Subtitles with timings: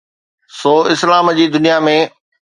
[0.59, 1.95] سو اسلام جي دنيا ۾.